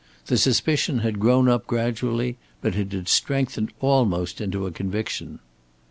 [0.25, 5.37] The suspicion had grown up gradually, but it had strengthened almost into a conviction.